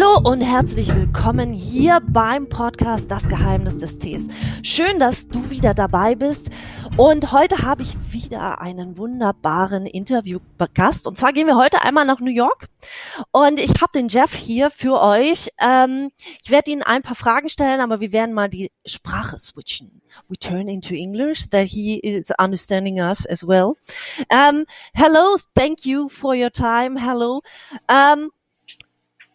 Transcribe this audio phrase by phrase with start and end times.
[0.00, 4.28] Hallo und herzlich willkommen hier beim Podcast Das Geheimnis des Tees.
[4.62, 6.48] Schön, dass du wieder dabei bist.
[6.96, 11.06] Und heute habe ich wieder einen wunderbaren Interviewgast.
[11.06, 12.68] Und zwar gehen wir heute einmal nach New York.
[13.30, 15.50] Und ich habe den Jeff hier für euch.
[15.60, 16.10] Ähm,
[16.42, 20.00] ich werde Ihnen ein paar Fragen stellen, aber wir werden mal die Sprache switchen.
[20.28, 23.74] We turn into English, that he is understanding us as well.
[24.30, 24.64] Um,
[24.94, 26.98] hello, thank you for your time.
[26.98, 27.42] Hello.
[27.88, 28.30] Um,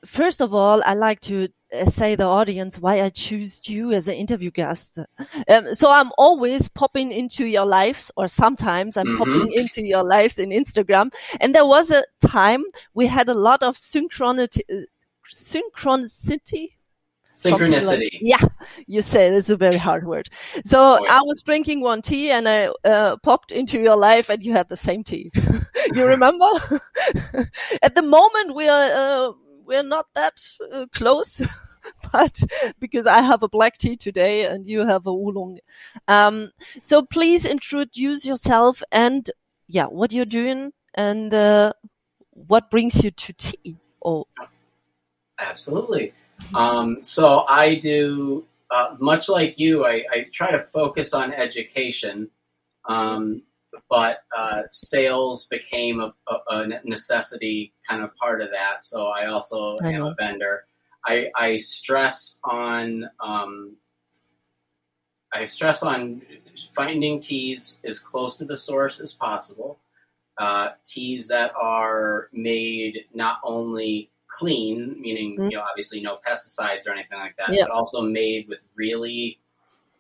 [0.05, 4.08] first of all, I like to uh, say the audience why I choose you as
[4.08, 5.00] an interview guest.
[5.48, 9.18] Um, so I'm always popping into your lives, or sometimes I'm mm-hmm.
[9.18, 11.13] popping into your lives in Instagram.
[11.40, 12.63] And there was a time
[12.94, 14.86] we had a lot of synchronity, uh,
[15.30, 16.70] synchronicity.
[17.32, 17.99] Synchronicity.
[17.99, 18.46] Like, yeah,
[18.88, 20.30] you said it's a very hard word.
[20.63, 21.18] So oh, yeah.
[21.18, 24.70] I was drinking one tea and I uh, popped into your life and you had
[24.70, 25.32] the same tea.
[25.94, 26.46] you remember?
[27.82, 29.32] At the moment we are uh,
[29.66, 30.40] we're not that
[30.71, 31.41] uh, close.
[32.12, 32.41] but
[32.80, 35.60] because I have a black tea today and you have a oolong.
[36.07, 39.30] Um, so please introduce yourself and
[39.68, 41.74] yeah, what you're doing and uh,
[42.32, 43.77] what brings you to tea.
[44.04, 44.26] Oh,
[45.40, 46.13] absolutely.
[46.54, 49.85] Um, so I do uh, much like you.
[49.85, 52.29] I, I, try to focus on education.
[52.88, 53.44] Um,
[53.90, 56.13] but uh, sales became a,
[56.49, 58.84] a, necessity kind of part of that.
[58.84, 60.65] So I also I am a vendor.
[61.05, 63.77] I, I stress on um,
[65.34, 66.22] I stress on
[66.73, 69.79] finding teas as close to the source as possible.
[70.38, 75.50] Uh, teas that are made not only clean, meaning mm-hmm.
[75.50, 77.67] you know obviously no pesticides or anything like that, yep.
[77.67, 79.39] but also made with really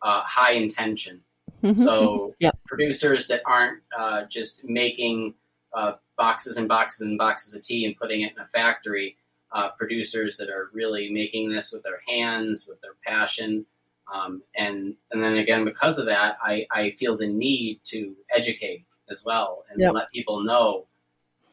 [0.01, 1.21] uh, high intention.
[1.63, 1.81] Mm-hmm.
[1.81, 2.57] So yep.
[2.65, 5.33] producers that aren't uh, just making
[5.73, 9.17] uh, boxes and boxes and boxes of tea and putting it in a factory.
[9.51, 13.65] Uh, producers that are really making this with their hands, with their passion,
[14.13, 18.83] um, and and then again because of that, I, I feel the need to educate
[19.09, 19.93] as well and yep.
[19.93, 20.87] let people know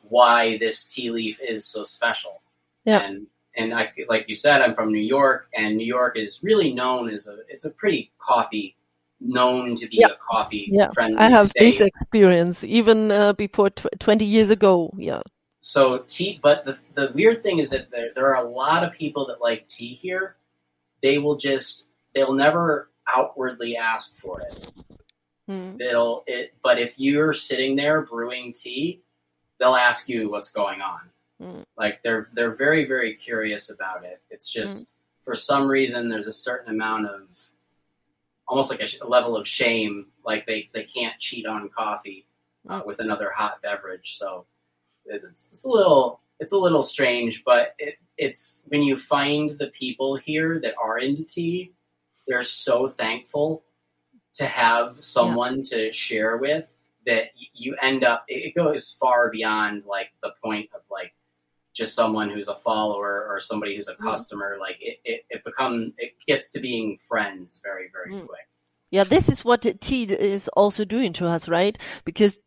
[0.08, 2.42] why this tea leaf is so special.
[2.84, 3.02] Yeah.
[3.02, 6.72] And and I, like you said, I'm from New York, and New York is really
[6.72, 8.76] known as a it's a pretty coffee
[9.25, 10.09] known to be yeah.
[10.09, 10.88] a coffee yeah.
[10.93, 11.19] friendly.
[11.19, 11.78] I have state.
[11.78, 14.93] this experience even uh, before tw 20 years ago.
[14.97, 15.22] Yeah.
[15.60, 18.93] So tea, but the, the weird thing is that there, there are a lot of
[18.93, 20.37] people that like tea here.
[21.03, 24.72] They will just, they'll never outwardly ask for it.
[25.49, 25.77] Hmm.
[25.77, 29.03] They'll, it, but if you're sitting there brewing tea,
[29.59, 31.00] they'll ask you what's going on.
[31.41, 31.62] Hmm.
[31.77, 34.21] Like they're, they're very, very curious about it.
[34.31, 34.84] It's just, hmm.
[35.22, 37.28] for some reason, there's a certain amount of
[38.48, 42.26] almost like a, a, level of shame, like they, they can't cheat on coffee
[42.69, 42.86] uh, mm.
[42.86, 44.16] with another hot beverage.
[44.16, 44.47] So
[45.06, 49.69] it's, it's a little it's a little strange, but it, it's when you find the
[49.69, 51.72] people here that are into tea,
[52.26, 53.62] they're so thankful
[54.34, 55.64] to have someone yeah.
[55.64, 56.74] to share with
[57.06, 61.12] that you end up it goes far beyond like the point of like
[61.72, 63.99] just someone who's a follower or somebody who's a mm.
[63.99, 68.27] customer like it, it, it become it gets to being friends very very mm.
[68.27, 68.47] quick
[68.91, 72.41] yeah this is what tea is also doing to us right because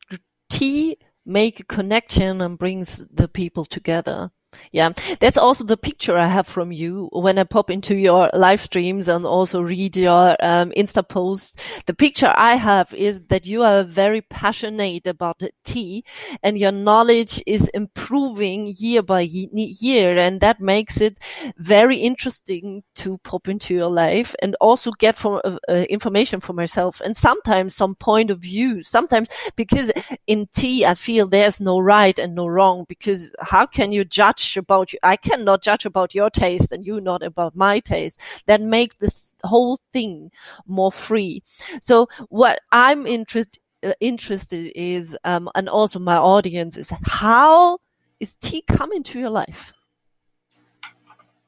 [0.50, 4.32] tea make a connection and brings the people together
[4.72, 8.62] yeah, that's also the picture I have from you when I pop into your live
[8.62, 11.56] streams and also read your um, Insta posts.
[11.86, 16.04] The picture I have is that you are very passionate about tea
[16.44, 20.18] and your knowledge is improving year by year.
[20.18, 21.18] And that makes it
[21.58, 26.54] very interesting to pop into your life and also get from uh, uh, information for
[26.54, 28.84] myself and sometimes some point of view.
[28.84, 29.92] Sometimes because
[30.28, 34.45] in tea, I feel there's no right and no wrong because how can you judge
[34.46, 35.00] judge about you.
[35.04, 38.20] I cannot judge about your taste and you not about my taste.
[38.46, 39.12] That make the
[39.44, 40.32] whole thing
[40.68, 41.44] more free.
[41.82, 47.78] So what I'm interested uh, interested is, um, and also my audience is how
[48.20, 49.74] is tea coming to your life?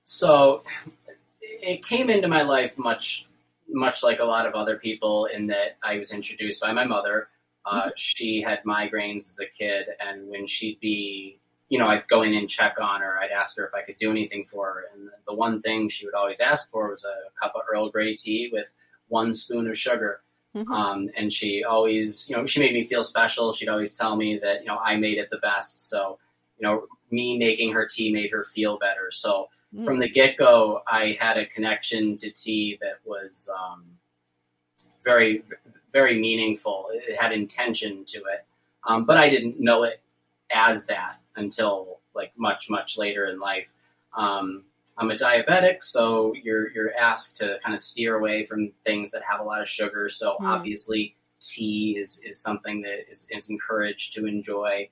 [0.03, 0.63] So
[1.41, 3.27] it came into my life much,
[3.67, 7.29] much like a lot of other people in that I was introduced by my mother.
[7.65, 7.89] Uh, mm-hmm.
[7.95, 12.33] She had migraines as a kid, and when she'd be you know, I'd go in
[12.33, 13.19] and check on her.
[13.19, 14.83] I'd ask her if I could do anything for her.
[14.93, 18.15] And the one thing she would always ask for was a cup of Earl Grey
[18.15, 18.67] tea with
[19.09, 20.21] one spoon of sugar.
[20.55, 20.71] Mm-hmm.
[20.71, 23.51] Um, and she always, you know, she made me feel special.
[23.51, 25.89] She'd always tell me that, you know, I made it the best.
[25.89, 26.19] So,
[26.57, 29.11] you know, me making her tea made her feel better.
[29.11, 29.83] So mm-hmm.
[29.85, 33.83] from the get go, I had a connection to tea that was um,
[35.03, 35.43] very,
[35.91, 36.87] very meaningful.
[36.93, 38.45] It had intention to it.
[38.85, 40.01] Um, but I didn't know it
[40.51, 43.71] as that until like much much later in life.
[44.15, 44.63] Um,
[44.97, 49.21] I'm a diabetic, so you're you're asked to kind of steer away from things that
[49.29, 50.09] have a lot of sugar.
[50.09, 50.45] So Mm.
[50.47, 54.89] obviously, tea is is something that is, is encouraged to enjoy.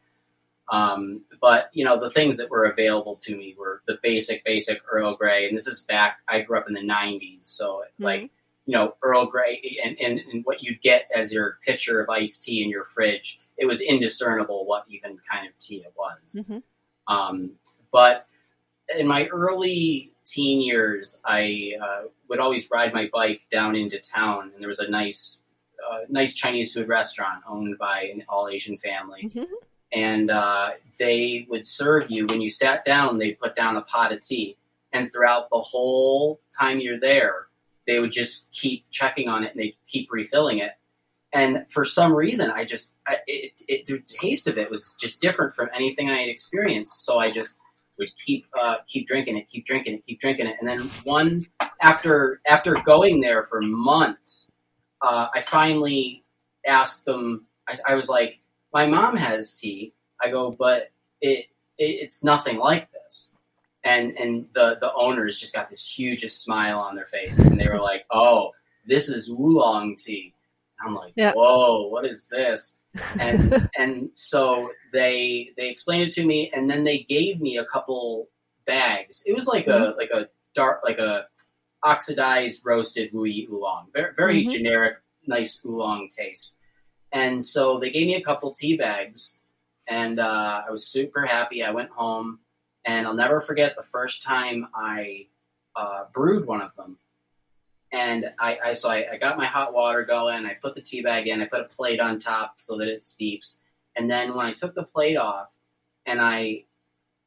[0.69, 4.81] Um, but you know, the things that were available to me were the basic, basic
[4.92, 6.19] Earl Grey, and this is back.
[6.28, 8.22] I grew up in the '90s, so like
[8.68, 12.42] you know, Earl Grey and, and, and what you'd get as your pitcher of iced
[12.44, 16.46] tea in your fridge, it was indiscernible what even kind of tea it was.
[16.48, 16.63] Mhm.
[17.07, 17.52] Um,
[17.92, 18.28] but
[18.98, 24.52] in my early teen years, I uh, would always ride my bike down into town,
[24.54, 25.42] and there was a nice,
[25.84, 29.30] uh, nice Chinese food restaurant owned by an all Asian family.
[29.34, 29.48] Mhm.
[29.92, 33.18] And uh, they would serve you when you sat down.
[33.18, 34.57] They'd put down a pot of tea,
[34.92, 37.48] and throughout the whole time you're there,
[37.88, 40.72] they would just keep checking on it and they keep refilling it.
[41.36, 45.20] And for some reason, I just I, it, it, the taste of it was just
[45.22, 47.04] different from anything I had experienced.
[47.04, 47.58] So I just
[48.00, 50.56] would keep uh, keep drinking it, keep drinking it, keep drinking it.
[50.60, 51.46] And then one
[51.82, 54.50] after after going there for months,
[55.02, 56.24] uh, I finally
[56.66, 57.48] asked them.
[57.68, 58.40] I, I was like,
[58.74, 59.94] "My mom has tea."
[60.24, 61.48] I go, "But it,
[61.78, 63.36] it it's nothing like this."
[63.84, 67.68] And and the the owners just got this hugest smile on their face, and they
[67.68, 68.52] were like, "Oh,
[68.88, 70.35] this is oolong tea."
[70.83, 71.33] I'm like, Yeah.
[71.33, 72.80] "Whoa, what is this?"
[73.19, 77.66] and and so they they explained it to me and then they gave me a
[77.66, 78.30] couple
[78.66, 81.25] bags it was like a like a dark like a
[81.83, 84.50] oxidized roasted Wuyi oolong very, very Mhm.
[84.50, 84.95] generic
[85.27, 86.56] nice oolong taste
[87.12, 89.42] and so they gave me a couple tea bags
[89.88, 92.39] and uh, i was super happy i went home
[92.86, 95.28] and i'll never forget the first time i
[95.75, 96.98] uh, brewed one of them
[97.95, 100.45] and I, I so I, I got my hot water going.
[100.45, 101.42] I put the tea bag in.
[101.42, 103.62] I put a plate on top so that it steeps.
[103.95, 105.56] And then when I took the plate off
[106.06, 106.65] and I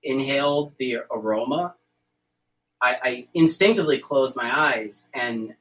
[0.02, 1.74] inhaled the aroma,
[2.82, 5.54] I, I instinctively closed my eyes and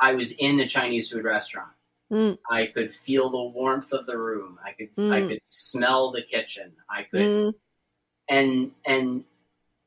[0.00, 1.68] I was in the Chinese food restaurant.
[2.10, 2.38] Mm.
[2.50, 4.58] I could feel the warmth of the room.
[4.64, 5.28] I could I Mm.
[5.28, 6.72] could smell the kitchen.
[6.88, 7.54] I could Mm.
[8.30, 9.24] and and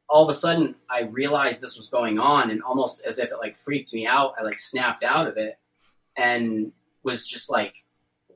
[0.09, 3.37] all of a sudden I realized this was going on and almost as if it
[3.39, 5.57] like freaked me out, I like snapped out of it
[6.15, 6.71] and
[7.03, 7.75] was just like,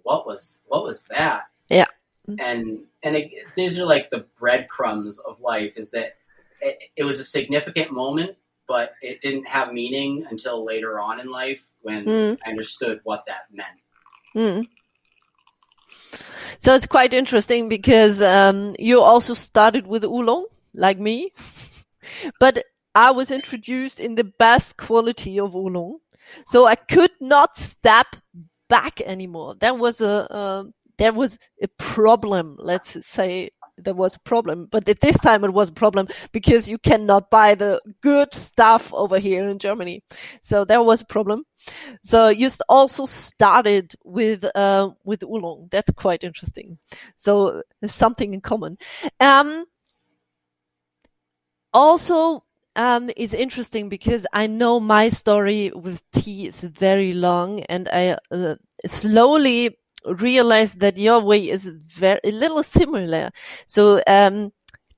[0.04, 1.44] what was what was that?
[1.70, 1.86] Yeah.
[2.40, 6.18] And and it, these are like the breadcrumbs of life is that
[6.62, 11.32] it, it was a significant moment, but it didn't have meaning until later on in
[11.32, 12.38] life when Mm.
[12.46, 13.80] I understood what that meant.
[14.36, 14.68] Mm.
[16.60, 20.46] So it's quite interesting because um, you also started with oolong,
[20.76, 21.32] like me,
[22.40, 22.64] but
[22.96, 26.00] I was introduced in the best quality of oolong,
[26.46, 28.16] so I could not step
[28.70, 29.56] back anymore.
[29.60, 30.64] That was a uh,
[30.98, 32.58] that was a problem.
[32.60, 36.70] Let's say there was a problem, but at this time it was a problem because
[36.70, 40.04] you cannot buy the good stuff over here in Germany.
[40.42, 41.44] So there was a problem.
[42.04, 45.68] So you also started with uh, with oolong.
[45.72, 46.78] That's quite interesting.
[47.16, 48.76] So there's something in common.
[49.20, 49.66] Um,
[51.74, 52.44] also,
[52.76, 58.18] um, is interesting because I know my story with tea is very long, and I
[58.32, 63.32] uh, slowly realized that your way is very a little similar.
[63.68, 64.52] So um,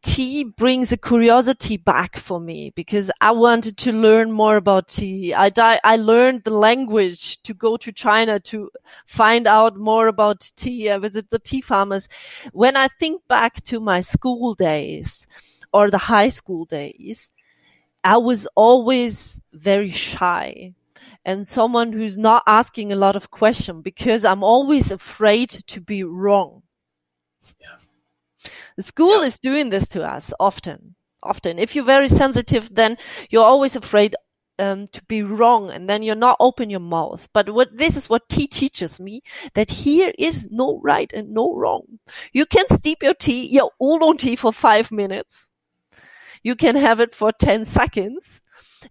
[0.03, 5.33] tea brings a curiosity back for me because I wanted to learn more about tea.
[5.33, 8.69] I di- I learned the language to go to China to
[9.07, 10.91] find out more about tea.
[10.91, 12.07] I visit the tea farmers.
[12.51, 15.27] When I think back to my school days
[15.73, 17.31] or the high school days,
[18.03, 20.73] I was always very shy
[21.25, 26.03] and someone who's not asking a lot of questions because I'm always afraid to be
[26.03, 26.63] wrong.
[27.59, 27.77] Yeah.
[28.77, 29.25] The school Yeah.
[29.25, 30.95] is doing this to us often.
[31.23, 31.57] Often.
[31.57, 32.97] If you're very sensitive, then
[33.31, 34.15] you're always afraid
[34.59, 37.27] um, to be wrong and then you're not open your mouth.
[37.33, 39.23] But what this is what tea teaches me
[39.55, 41.99] that here is no right and no wrong.
[42.33, 45.49] You can steep your tea, your oolong tea for five minutes.
[46.43, 48.41] You can have it for 10 seconds.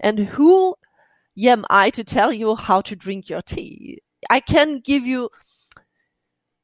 [0.01, 0.75] And who
[1.39, 4.03] am I to tell you how to drink your tea?
[4.31, 5.31] I can give you,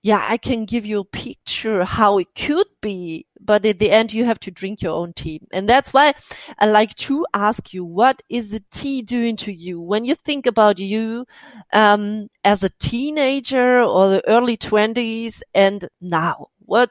[0.03, 4.13] yeah, I can give you a picture how it could be, but at the end
[4.13, 5.41] you have to drink your own tea.
[5.53, 6.15] And that's why
[6.59, 9.81] I like to ask you, what is the tea doing to you?
[9.81, 11.27] When you think about you,
[11.73, 16.91] um, as a teenager or the early twenties and now, what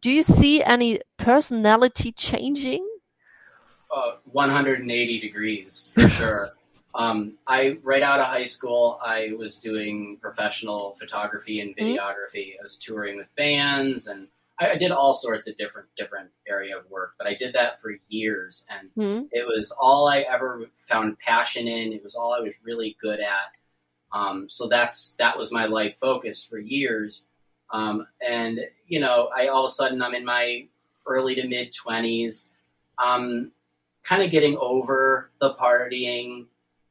[0.00, 2.89] do you see any personality changing?
[3.94, 6.50] Uh, 180 degrees for sure.
[6.94, 11.96] um, I right out of high school, I was doing professional photography and Mhm.
[11.96, 12.54] videography.
[12.58, 14.28] I was touring with bands, and
[14.58, 17.80] I, I did all sorts of different different area of work, but I did that
[17.80, 19.28] for years, and Mm.
[19.32, 21.92] it was all I ever found passion in.
[21.92, 23.52] It was all I was really good at.
[24.12, 27.28] Um, so that's that was my life focus for years.
[27.72, 30.66] Um, and you know, I all of a sudden I'm in my
[31.06, 32.50] early to mid twenties.
[32.98, 33.52] Um,
[34.02, 36.46] kind of getting over the partying.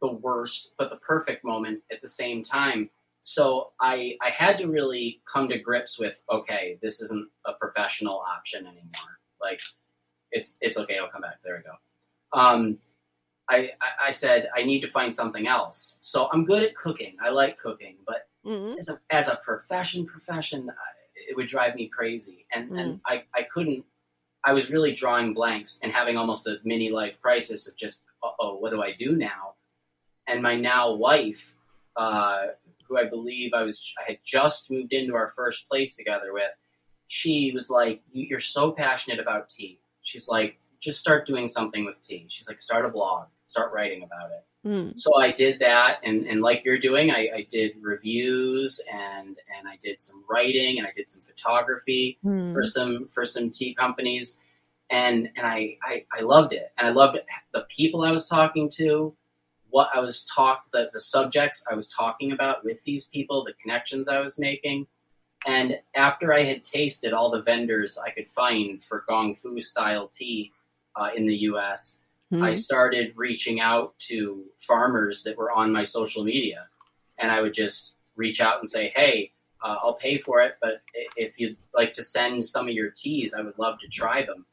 [0.00, 2.90] the worst but the perfect moment at the same time.
[3.22, 8.22] So I I had to really come to grips with okay, this isn't a professional
[8.36, 9.18] option anymore.
[9.40, 9.60] Like
[10.32, 11.38] it's it's okay, I'll come back.
[11.44, 12.40] There we go.
[12.40, 12.78] Um,
[13.48, 15.98] I, I I said I need to find something else.
[16.02, 17.16] So I'm good at cooking.
[17.20, 18.78] I like cooking, but Mm-hmm.
[18.78, 20.70] as a as a profession profession
[21.28, 23.84] it would drive me crazy and and I, I couldn't
[24.44, 28.54] i was really drawing blanks and having almost a mini life crisis of just oh
[28.54, 29.54] what do i do now
[30.28, 31.56] and my now wife
[31.96, 32.46] uh,
[32.86, 36.52] who i believe i was i had just moved into our first place together with
[37.08, 42.00] she was like you're so passionate about tea she's like just start doing something with
[42.00, 42.26] tea.
[42.28, 43.26] She's like start a blog.
[43.46, 44.44] Start writing about it.
[44.66, 44.98] Mm.
[44.98, 49.68] so I did that, and, and like you're doing, I, I did reviews and and
[49.68, 52.52] I did some writing and I did some photography Mm.
[52.52, 54.40] for some for some tea companies,
[54.90, 57.18] and and I, I I loved it, and I loved
[57.52, 59.14] the people I was talking to,
[59.70, 63.54] what I was talk the the subjects I was talking about with these people, the
[63.62, 64.86] connections I was making,
[65.46, 70.08] and after I had tasted all the vendors I could find for Gong Fu style
[70.08, 70.52] tea
[70.96, 72.00] uh, in the U.S.
[72.32, 72.56] I Mm.
[72.56, 76.68] started reaching out to farmers that were on my social media,
[77.18, 80.82] and I would just reach out and say, "Hey, uh, I'll pay for it, but
[81.16, 84.44] if you'd like to send some of your teas, I would love to try them."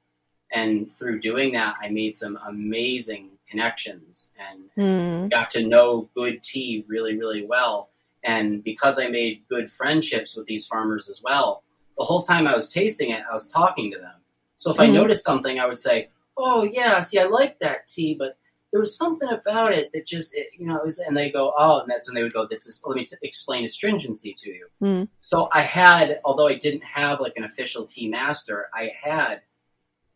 [0.51, 5.29] And through doing that, I made some amazing connections and Mm.
[5.29, 7.89] got to know good tea really, really well.
[8.25, 11.63] And because I made good friendships with these farmers as well,
[11.97, 14.15] the whole time I was tasting it, I was talking to them.
[14.57, 14.93] So if I Mhm.
[14.93, 18.37] noticed something, I would say, "Oh yeah, see, I like that tea, but
[18.71, 21.53] there was something about it that just, it, you know." It was, and they go,
[21.57, 24.49] "Oh," and that's when they would go, "This is let me t- explain astringency to
[24.49, 25.07] you." Mm.
[25.19, 29.41] So I had, although I didn't have like an official tea master, I had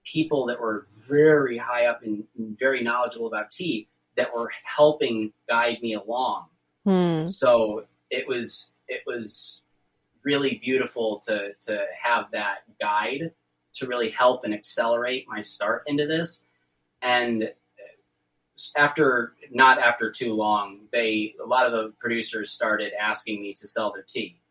[0.03, 5.79] people that were very high up and very knowledgeable about tea that were helping guide
[5.81, 6.47] me along.
[6.87, 7.27] Mm.
[7.27, 9.61] So it was it was
[10.23, 13.31] really beautiful to to have that guide
[13.73, 16.47] to really help and accelerate my start into this.
[17.01, 17.53] And
[18.75, 23.67] after not after too long, they a lot of the producers started asking me to
[23.67, 24.41] sell their tea.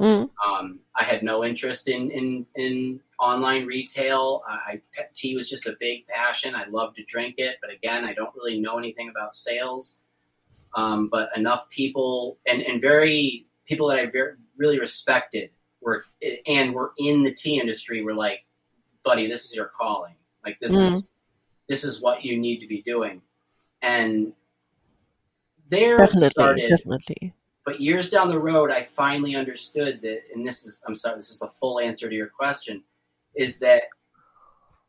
[0.00, 0.30] Mm.
[0.44, 4.42] Um, I had no interest in in, in online retail.
[4.48, 4.80] I,
[5.14, 6.56] tea was just a big passion.
[6.56, 10.00] I love to drink it, but again, I don't really know anything about sales.
[10.74, 15.50] Um, but enough people and, and very people that I very, really respected
[15.80, 16.04] were
[16.46, 18.44] and were in the tea industry were like,
[19.04, 20.14] "Buddy, this is your calling.
[20.44, 20.86] Like this Mm.
[20.88, 21.10] is
[21.68, 23.20] this is what you need to be doing."
[23.82, 24.32] And
[25.68, 27.32] there Definitely, started definitely.
[27.64, 31.30] but years down the road i finally understood that and this is i'm sorry this
[31.30, 32.82] is the full answer to your question
[33.34, 33.84] is that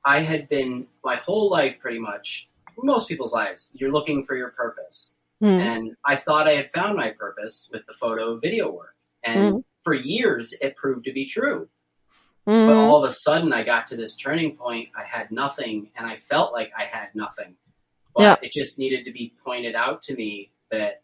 [0.04, 2.50] i had been my whole life pretty much
[2.84, 5.60] most people's lives you're looking for your purpose Mm.
[5.60, 9.94] and i thought i had found my purpose with the photo video work and for
[9.94, 11.68] years it proved to be true
[12.46, 12.76] but Mm.
[12.88, 16.16] all of a sudden i got to this turning point i had nothing and i
[16.16, 17.56] felt like i had nothing
[18.16, 18.36] but Yeah.
[18.42, 21.02] it just needed to be pointed out to me that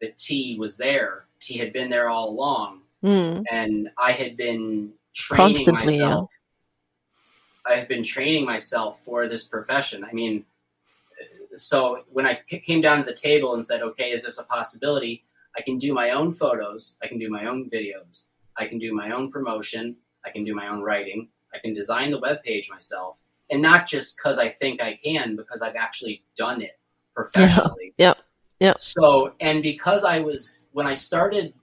[0.00, 1.26] that tea was there.
[1.40, 3.44] tea had been there all along, Mm.
[3.50, 6.06] and I had been training Constantly, yeah.
[6.06, 6.30] myself.
[7.66, 10.02] I've been training myself for this profession.
[10.04, 10.44] I mean,
[11.60, 15.24] so when I came down to the table and said, okay, is this a possibility?
[15.56, 18.24] I can do my own photos, I can do my own videos,
[18.56, 22.10] I can do my own promotion, I can do my own writing, I can design
[22.10, 26.22] the web page myself, and not just because I think I can, because I've actually
[26.36, 26.78] done it
[27.14, 27.94] professionally.
[27.98, 28.14] Yeah.
[28.60, 28.74] Yeah.
[28.78, 31.54] So, and because I was when I started,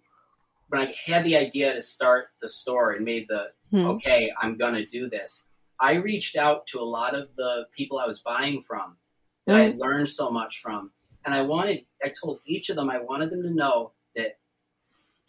[0.69, 3.85] when I had the idea to start the store and made the Hmm.
[3.85, 5.47] okay, I'm gonna do this.
[5.79, 8.95] I reached out to a lot of the people I was buying from
[9.47, 10.91] that I learned so much from.
[11.25, 14.37] And I wanted, I told each of them, I wanted them to know that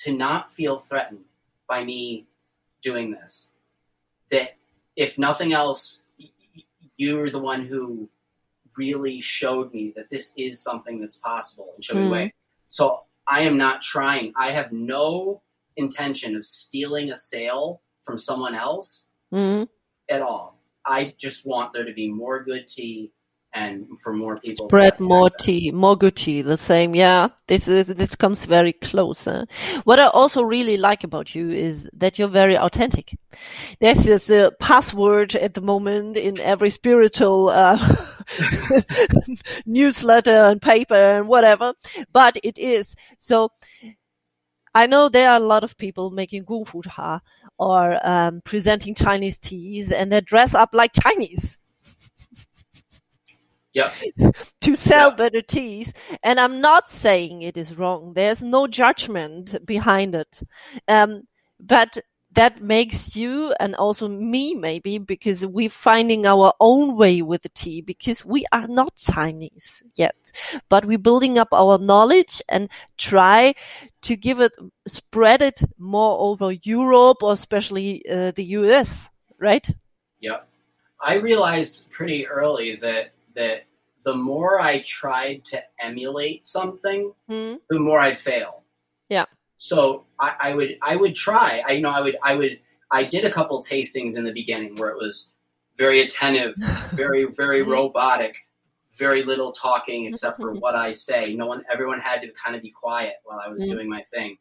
[0.01, 1.25] to not feel threatened
[1.69, 2.27] by me
[2.83, 3.51] doing this.
[4.31, 4.57] That
[4.97, 6.05] if nothing else,
[6.97, 8.09] you're the one who
[8.77, 12.35] really showed me that this is something that's possible and showed me the way.
[12.69, 14.33] So I am not trying.
[14.37, 15.43] I have no
[15.77, 19.69] intention of stealing a sale from someone else Mhm.
[20.09, 20.59] at all.
[20.85, 23.13] I just want there to be more good tea
[23.55, 26.43] and for more people Spread more tea, more good tea.
[26.43, 27.29] The same, yeah.
[27.47, 29.25] This is this comes very close.
[29.25, 29.47] huh?
[29.85, 33.17] What I also really like about you is that you're very authentic.
[33.81, 37.79] This is a password at the moment in every spiritual uh,
[39.67, 41.75] newsletter and paper and whatever,
[42.13, 43.51] but it is so.
[44.75, 47.21] I know there are a lot of people making kung fu cha
[47.59, 51.61] or um, presenting Chinese teas, and they dress up like Chinese
[53.75, 53.93] Yep.
[54.61, 55.17] to sell Yeah.
[55.17, 55.93] better teas.
[56.23, 58.13] And I'm not saying it is wrong.
[58.15, 60.43] There's no judgment behind it.
[60.89, 61.27] Um,
[61.61, 61.99] but
[62.33, 67.49] that makes you and also me maybe because we're finding our own way with the
[67.51, 70.15] tea because we are not Chinese yet,
[70.69, 73.55] but we're building up our knowledge and try
[74.03, 74.53] to give it,
[74.87, 79.69] spread it more over Europe or especially uh, the US, right?
[80.21, 80.41] Yeah.
[81.01, 83.65] I realized pretty early that that
[84.09, 87.57] the more I tried to emulate something, Hmm?
[87.69, 88.65] the more I'd fail.
[89.11, 89.27] Yeah.
[89.59, 91.63] So I, I would I would try.
[91.69, 92.59] I you know I would I would
[92.91, 95.35] I did a couple tastings in the beginning where it was
[95.77, 96.55] very attentive,
[97.03, 97.69] very very Mhm.
[97.77, 98.35] robotic,
[98.97, 101.35] very little talking except for what I say.
[101.35, 103.69] No one, everyone had to kind of be quiet while I was Mhm.
[103.75, 104.39] doing my thing.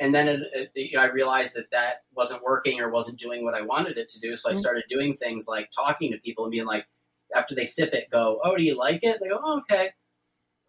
[0.00, 3.44] And then it, it, you know, I realized that that wasn't working or wasn't doing
[3.44, 4.34] what I wanted it to do.
[4.34, 4.56] So I Mhm.
[4.64, 6.86] started doing things like talking to people and being like,
[7.34, 9.90] after they sip it, go, "Oh, do you like it?" They go, oh, "Okay."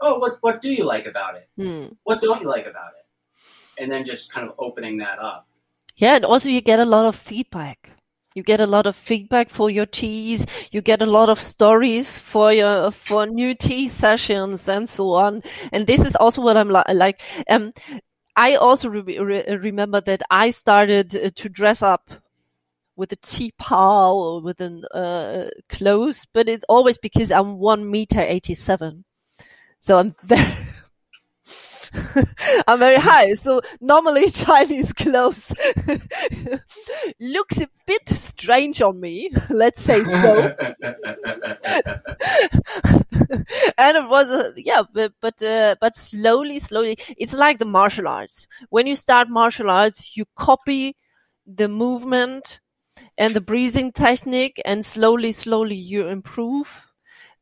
[0.02, 1.50] Oh, what what do you like about it?
[1.58, 1.94] Hmm.
[2.04, 3.82] What don't you like about it?
[3.82, 5.48] And then just kind of opening that up.
[5.96, 7.92] Yeah, and also you get a lot of feedback.
[8.36, 10.46] You get a lot of feedback for your teas.
[10.74, 15.42] You get a lot of stories for your for new tea sessions and so on.
[15.72, 17.22] And this is also what I'm li- like.
[17.50, 17.72] Um,
[18.36, 22.12] I also re- re- remember that I started uh, to dress up
[22.96, 27.90] with a tea pal or with an uh, clothes, but it's always because I'm one
[27.90, 29.06] meter eighty seven,
[29.80, 30.56] so I'm very.
[32.68, 35.54] I'm very high, so normally Chinese clothes
[37.20, 39.32] looks a bit strange on me.
[39.50, 40.54] Let's say so.
[43.78, 48.08] and it was uh, yeah but but uh, but slowly slowly it's like the martial
[48.08, 50.96] arts when you start martial arts you copy
[51.46, 52.60] the movement
[53.18, 56.88] and the breathing technique and slowly slowly you improve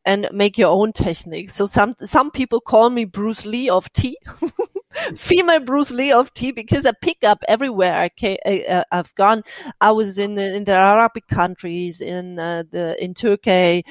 [0.06, 4.18] and make your own technique so some some people call me bruce lee of tea
[5.16, 9.14] female bruce lee of tea because i pick up everywhere i ca- I, uh, i've
[9.16, 9.44] gone
[9.82, 13.84] i was in the in the arabic countries in uh, the in turkey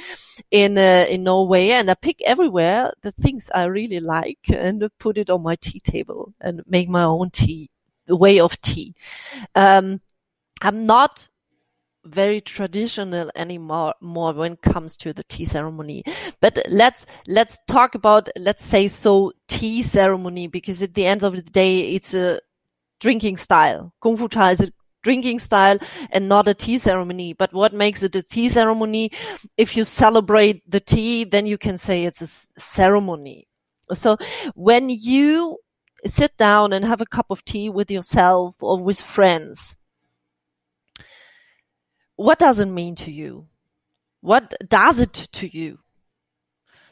[0.51, 5.19] in uh, in Norway, and I pick everywhere the things I really like and put
[5.19, 7.71] it on my tea table and make my own tea,
[8.09, 8.95] way of tea.
[9.55, 10.01] Um,
[10.63, 11.29] I'm not
[12.05, 16.03] very traditional anymore more when it comes to the tea ceremony.
[16.41, 21.37] But let's let's talk about let's say so tea ceremony because at the end of
[21.37, 22.41] the day it's a
[23.01, 23.93] drinking style.
[24.03, 25.79] Kung Fu Cha is a drinking style
[26.11, 27.33] and not a tea ceremony.
[27.33, 29.11] But what makes it a tea ceremony?
[29.57, 33.49] If you celebrate the tea, then you can say it's a ceremony.
[33.93, 34.17] So
[34.55, 35.59] when you
[36.07, 39.77] sit down and have a cup of tea with yourself or with friends,
[42.23, 43.49] what does it mean to you?
[44.21, 45.79] What does it to you?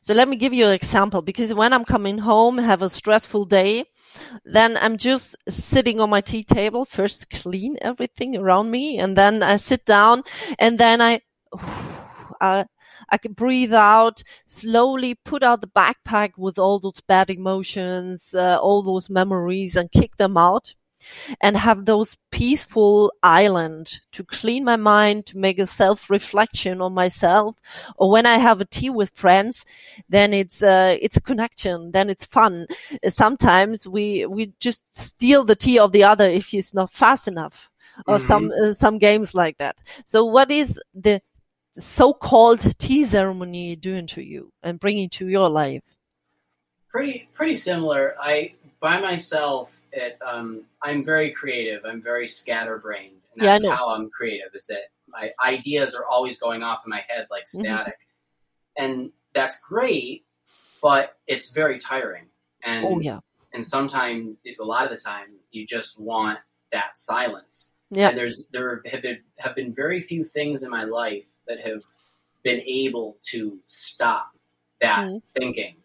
[0.02, 3.44] So let me give you an example because when I'm coming home, have a stressful
[3.44, 3.84] day,
[4.44, 9.42] then I'm just sitting on my tea table, first clean everything around me, and then
[9.42, 10.22] I sit down
[10.58, 11.20] and then I,
[12.40, 12.64] I,
[13.10, 18.58] I can breathe out, slowly put out the backpack with all those bad emotions, uh,
[18.58, 20.74] all those memories and kick them out.
[21.40, 26.94] And have those peaceful island to clean my mind, to make a self reflection on
[26.94, 27.56] myself.
[27.96, 29.64] Or when I have a tea with friends,
[30.08, 31.92] then it's uh, it's a connection.
[31.92, 32.66] Then it's fun.
[33.08, 37.70] Sometimes we we just steal the tea of the other if he's not fast enough,
[38.06, 38.26] or mm-hmm.
[38.26, 39.82] some uh, some games like that.
[40.04, 41.20] So what is the
[41.78, 45.84] so-called tea ceremony doing to you and bringing to your life?
[46.88, 48.16] Pretty pretty similar.
[48.20, 51.84] I by myself, it, um, I'm very creative.
[51.84, 54.54] I'm very scatterbrained, and that's yeah, how I'm creative.
[54.54, 57.60] Is that my ideas are always going off in my head like mm-hmm.
[57.60, 57.94] static,
[58.78, 58.84] mm-hmm.
[58.84, 60.24] and that's great,
[60.82, 62.26] but it's very tiring.
[62.64, 63.20] And oh yeah,
[63.52, 66.38] and sometimes a lot of the time you just want
[66.72, 67.72] that silence.
[67.90, 68.10] Yeah.
[68.10, 71.82] And there's there have been have been very few things in my life that have
[72.42, 74.30] been able to stop
[74.80, 75.18] that mm-hmm.
[75.26, 75.76] thinking.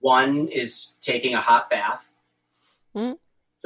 [0.00, 2.10] One is taking a hot bath.
[2.94, 3.14] Mm-hmm.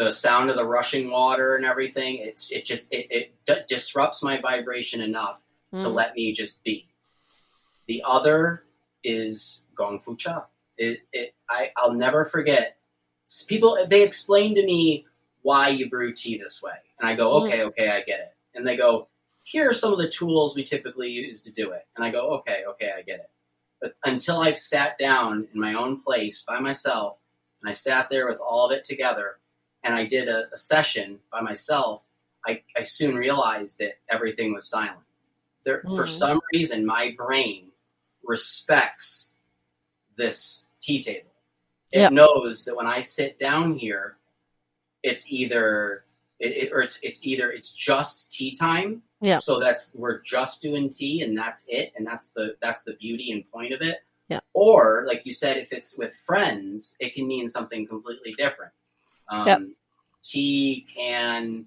[0.01, 4.23] The sound of the rushing water and everything, it's it just it, it d- disrupts
[4.23, 5.43] my vibration enough
[5.75, 5.85] mm-hmm.
[5.85, 6.89] to let me just be.
[7.87, 8.65] The other
[9.05, 10.47] is gong fu cha.
[10.79, 12.79] It, it I I'll never forget.
[13.47, 15.07] People they explain to me
[15.43, 17.49] why you brew tea this way, and I go, mm.
[17.49, 18.35] okay, okay, I get it.
[18.55, 19.09] And they go,
[19.45, 21.87] here are some of the tools we typically use to do it.
[21.95, 23.31] And I go, okay, okay, I get it.
[23.83, 27.19] But until I've sat down in my own place by myself,
[27.61, 29.40] and I sat there with all of it together,
[29.83, 32.05] and I did a, a session by myself,
[32.47, 34.99] I, I, soon realized that everything was silent.
[35.65, 35.97] There, mm.
[35.97, 37.69] For some reason, my brain
[38.25, 39.33] respects
[40.17, 41.31] this tea table.
[41.93, 42.13] It yep.
[42.13, 44.17] knows that when I sit down here,
[45.03, 46.05] it's either
[46.39, 49.39] it, it, or it's it's either it's just tea time yeah.
[49.39, 53.33] So that's we're just doing tea and that's it, and that's the that's the beauty
[53.33, 53.99] and point of it.
[54.29, 54.41] Yeah.
[54.55, 58.73] Or like you said, if it's with friends, it can mean something completely different.
[59.31, 59.61] Um, yep.
[60.23, 61.67] Tea can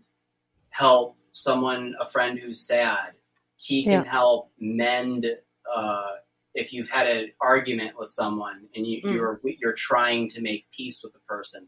[0.70, 3.14] help someone, a friend who's sad.
[3.58, 4.04] Tea can yeah.
[4.04, 5.26] help mend.
[5.74, 6.08] Uh,
[6.54, 9.14] if you've had an argument with someone and you, mm.
[9.14, 11.68] you're you're trying to make peace with the person,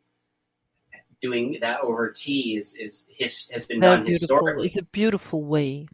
[1.21, 4.35] doing that over tea is, is his, has been Very done beautiful.
[4.35, 4.65] historically.
[4.65, 5.87] It's a beautiful way.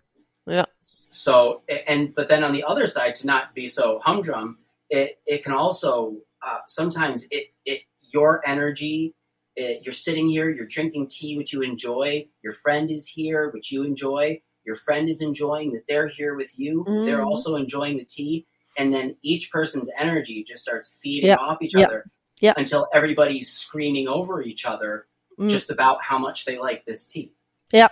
[0.48, 0.66] Yeah.
[0.80, 4.58] So and but then on the other side, to not be so humdrum,
[4.90, 9.14] it it can also uh, sometimes it it your energy.
[9.56, 12.28] It, you're sitting here, you're drinking tea, which you enjoy.
[12.44, 14.42] Your friend is here, which you enjoy.
[14.64, 16.86] Your friend is enjoying that they're here with you.
[16.88, 17.06] Mm.
[17.06, 18.46] They're also enjoying the tea,
[18.78, 21.40] and then each person's energy just starts feeding yep.
[21.40, 21.88] off each yep.
[21.88, 22.06] other
[22.42, 22.58] yep.
[22.58, 25.08] until everybody's screaming over each other
[25.40, 25.50] mm.
[25.50, 27.32] just about how much they like this tea.
[27.72, 27.92] Yep.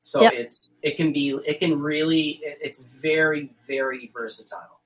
[0.00, 4.80] So it's it can be it can really it's very very versatile.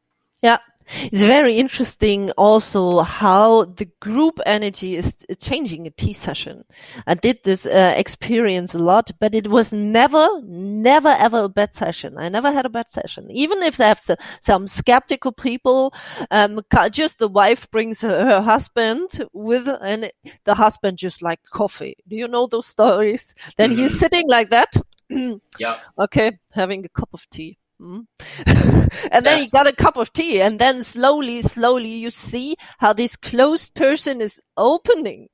[0.88, 6.64] It's very interesting also how the group energy is changing a tea session.
[7.06, 11.74] I did this uh, experience a lot, but it was never, never ever a bad
[11.74, 12.16] session.
[12.18, 13.28] I never had a bad session.
[13.30, 15.92] Even if I have some, some skeptical people,
[16.30, 20.10] um, just the wife brings her, her husband with, and
[20.44, 21.96] the husband just like coffee.
[22.08, 23.34] Do you know those stories?
[23.56, 23.80] Then mm-hmm.
[23.82, 24.72] he's sitting like that.
[25.58, 25.78] yeah.
[25.98, 26.38] Okay.
[26.52, 27.58] Having a cup of tea.
[27.80, 28.06] Mm.
[29.12, 29.44] and then yes.
[29.44, 33.74] he got a cup of tea, and then slowly, slowly, you see how this closed
[33.74, 35.28] person is opening.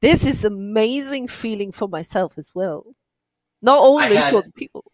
[0.00, 2.94] This is amazing feeling for myself as well.
[3.62, 4.84] Not only had, for the people.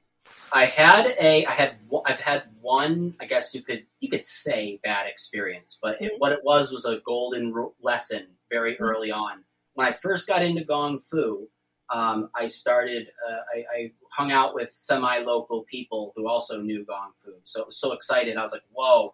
[0.52, 3.14] I had a, I had, I've had one.
[3.20, 6.14] I guess you could, you could say bad experience, but mm-hmm.
[6.18, 8.84] what it was was a golden lesson very mm-hmm.
[8.84, 9.44] early on.
[9.74, 11.48] When I first got into Gong Fu,
[11.92, 16.84] um, I started, uh, I, I, hung out with semi local people who also knew
[16.84, 17.32] Gong Fu.
[17.44, 18.36] So it was so excited.
[18.36, 19.10] I was like, whoa,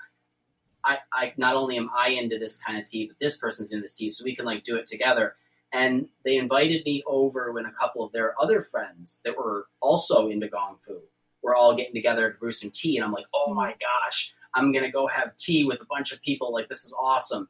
[0.84, 3.82] I, I, not only am I into this kind of tea, but this person's into
[3.82, 5.34] this tea, so we can like do it together.
[5.72, 10.28] And they invited me over when a couple of their other friends that were also
[10.28, 11.00] into Gong Fu
[11.42, 12.96] were all getting together to brew some tea.
[12.96, 16.12] And I'm like, oh my gosh, I'm going to go have tea with a bunch
[16.12, 16.52] of people.
[16.52, 17.48] Like, this is awesome.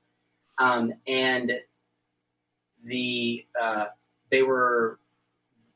[0.59, 1.53] Um, and
[2.85, 3.87] the, uh,
[4.31, 4.99] they were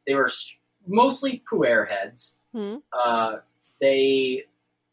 [0.06, 0.30] they were
[0.86, 2.38] mostly pu'er heads.
[2.54, 2.78] Mm-hmm.
[2.92, 3.36] Uh,
[3.80, 4.44] they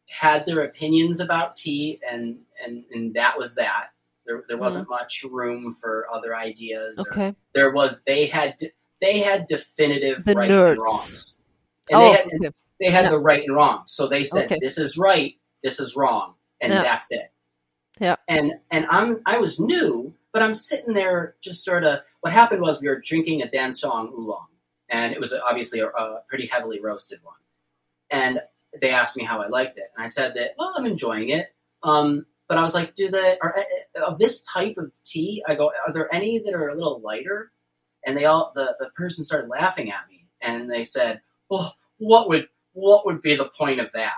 [0.10, 3.88] had their opinions about tea, and and and that was that.
[4.26, 5.02] There, there wasn't mm-hmm.
[5.02, 7.00] much room for other ideas.
[7.00, 7.36] Okay.
[7.54, 8.58] There was they had
[9.02, 10.72] they had definitive the right nerds.
[10.72, 11.40] and wrongs,
[11.90, 12.56] and oh, they had okay.
[12.80, 13.12] they had yeah.
[13.12, 13.84] the right and wrong.
[13.86, 14.60] So they said okay.
[14.62, 16.84] this is right, this is wrong, and yeah.
[16.84, 17.32] that's it.
[18.00, 18.16] Yeah.
[18.28, 22.00] And and I'm I was new, but I'm sitting there just sort of.
[22.22, 24.48] What happened was we were drinking a Dancong oolong,
[24.90, 27.36] and it was obviously a, a, pretty heavily roasted one.
[28.10, 28.42] And
[28.82, 31.48] they asked me how I liked it, and I said that well, I'm enjoying it.
[31.84, 33.56] Um, but I was like, do the are,
[34.04, 35.44] of this type of tea?
[35.48, 37.52] I go, are there any that are a little lighter?
[38.06, 42.30] and they all the, the person started laughing at me and they said, Well, what
[42.30, 44.14] would what would be the point of that?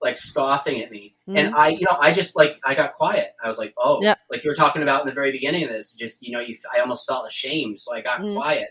[0.00, 1.16] Like scoffing at me.
[1.28, 1.38] Mhm.
[1.38, 3.34] And I, you know, I just like I got quiet.
[3.42, 4.14] I was like, Oh, Yeah.
[4.30, 6.54] like you were talking about in the very beginning of this, just you know, you
[6.74, 8.34] I almost felt ashamed, so I got Mhm.
[8.34, 8.68] quiet.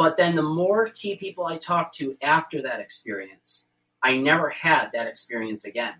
[0.00, 3.68] But then the more tea people I talked to after that experience,
[4.02, 5.92] I never had that experience again.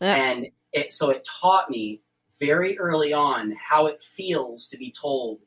[0.00, 0.16] Yeah.
[0.16, 2.02] And it so it taught me
[2.40, 5.38] very early on how it feels to be told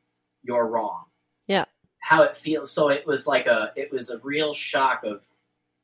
[0.44, 1.04] you're wrong.
[1.48, 1.66] Yeah.
[2.00, 2.72] How it feels.
[2.72, 5.28] So it was like a it was a real shock of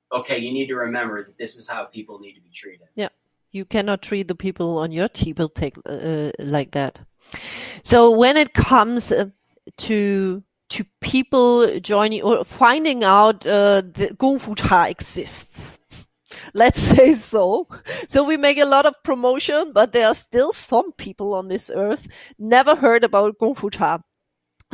[0.10, 2.88] okay, you need to remember that this is how people need to be treated.
[2.96, 3.10] Yeah.
[3.52, 7.02] You cannot treat the people on your table take uh, like that.
[7.84, 9.32] So when it comes uh,
[9.80, 15.78] to to people joining or finding out uh, that Kung Fu Cha exists,
[16.54, 17.68] let's say so.
[18.08, 21.72] So we make a lot of promotion, but there are still some people on this
[21.74, 22.08] earth
[22.40, 24.00] never heard about Kung Fu Cha.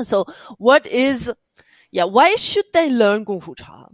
[0.03, 0.25] So
[0.57, 1.31] what is,
[1.91, 3.87] yeah, why should they learn Kung Fu Cha?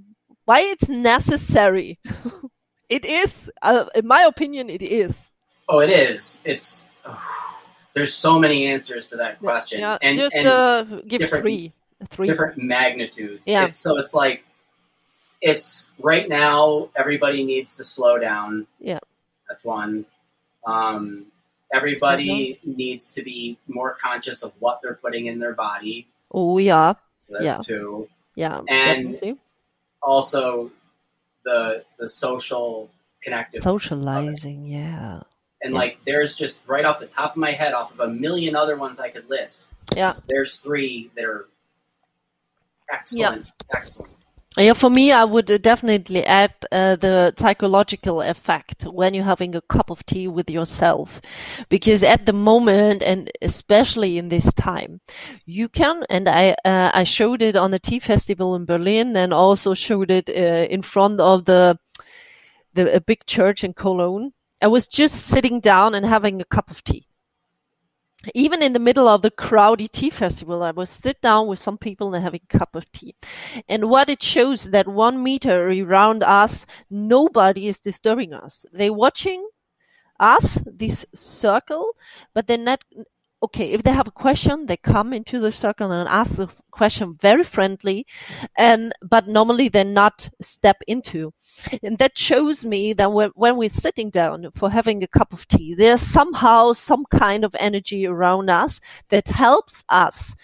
[0.45, 1.99] Why it's necessary?
[2.89, 5.33] it is, uh, in my opinion, it is.
[5.67, 6.41] Oh, it is.
[6.45, 6.85] It's
[7.93, 9.79] there's so many answers to that question.
[9.79, 11.73] Yeah, and just and uh, give three,
[12.05, 12.27] three.
[12.27, 13.47] different magnitudes.
[13.47, 13.65] Yeah.
[13.65, 14.43] It's, so it's like
[15.41, 18.67] it's right now everybody needs to slow down.
[18.79, 18.99] Yeah.
[19.47, 20.05] That's one.
[20.65, 21.25] Um,
[21.73, 26.07] everybody needs to be more conscious of what they're putting in their body.
[26.33, 27.57] Oh yeah, So that's Yeah.
[27.63, 28.09] two.
[28.35, 29.37] yeah, And- definitely.
[30.01, 30.71] Also
[31.43, 32.89] the the social
[33.23, 35.21] connective Socializing, yeah,
[35.61, 35.79] And Yeah.
[35.79, 38.75] like there's just right off the top of my head, off of a million other
[38.77, 39.67] ones I could list.
[39.95, 40.15] Yeah.
[40.27, 41.47] There's three that are
[42.91, 43.51] excellent.
[43.73, 44.11] Excellent.
[44.57, 44.73] yeah.
[44.73, 49.61] For me, I would uh, definitely add uh, the psychological effect when you're having a
[49.61, 51.21] cup of tea with yourself,
[51.69, 55.01] because at the moment, and especially in this time,
[55.45, 56.03] you can.
[56.09, 60.11] And I uh, I showed it on the tea festival in Berlin, and also showed
[60.11, 61.77] it uh, in front of the
[62.73, 64.33] the a big church in Cologne.
[64.61, 67.06] I was just sitting down and having a cup of tea.
[68.33, 71.77] Even in the middle of the crowdy tea festival, I was sit down with some
[71.77, 73.15] people and having a cup of tea.
[73.69, 78.65] And what it shows that one meter around us, nobody is disturbing us.
[78.71, 79.47] They're watching
[80.19, 81.91] us, this circle,
[82.33, 82.83] but they're not,
[83.43, 87.15] okay, if they have a question, they come into the circle and ask the question
[87.19, 88.05] very friendly,
[88.57, 91.33] and, but normally they're not step into.
[91.83, 95.47] And that shows me that when, when we're sitting down for having a cup of
[95.47, 100.35] tea, there's somehow some kind of energy around us that helps us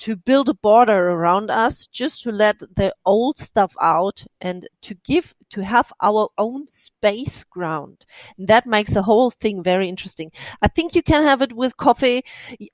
[0.00, 4.94] to build a border around us just to let the old stuff out and to
[5.04, 8.06] give to have our own space ground.
[8.38, 10.30] And that makes the whole thing very interesting.
[10.62, 12.22] I think you can have it with coffee.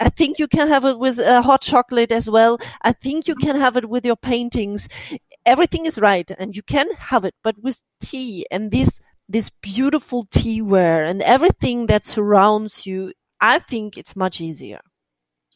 [0.00, 2.58] I think you can have it with uh, hot chocolate as well.
[2.82, 4.88] I think you can have it with your paintings.
[5.44, 10.26] Everything is right and you can have it but with tea and this this beautiful
[10.26, 14.80] teaware and everything that surrounds you i think it's much easier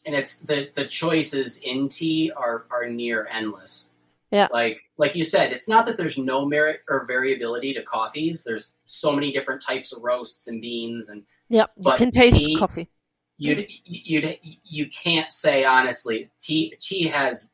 [0.05, 3.91] and it's the the choices in tea are are near endless.
[4.31, 4.47] Yeah.
[4.51, 8.43] Like like you said, it's not that there's no merit or variability to coffees.
[8.43, 12.37] There's so many different types of roasts and beans, and yeah you But can taste
[12.37, 12.89] tea- coffee
[13.37, 16.29] you'd you'd you can't say honestly.
[16.39, 17.47] Tea tea has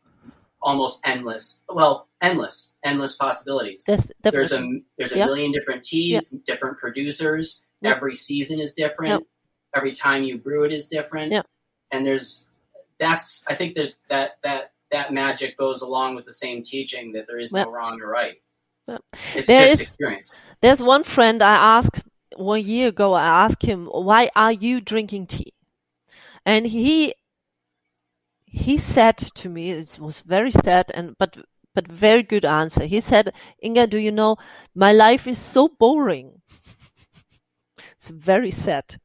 [0.62, 3.86] almost endless, well, endless, endless possibilities.
[3.88, 5.26] Yes, There's a there's a Yeah.
[5.26, 7.64] million different teas, different producers.
[7.82, 7.92] Yeah.
[7.96, 9.26] Every season is different.
[9.76, 11.32] Every time you brew it is different.
[11.92, 12.46] And there's
[13.00, 17.28] that's I think that that that that magic goes along with the same teaching that
[17.28, 18.42] there is no wrong or right.
[18.88, 19.02] Yep.
[19.36, 20.40] It's There just is- experience.
[20.62, 22.04] There's one friend I asked
[22.36, 23.14] one year ago.
[23.14, 25.54] I asked him, "Why are you drinking tea?"
[26.46, 27.14] And he
[28.46, 31.38] he said to me, it was very sad and but
[31.76, 32.86] but very good answer.
[32.86, 34.38] He said, "Inga, do you know
[34.74, 36.42] my life is so boring."
[37.92, 38.98] it's very sad.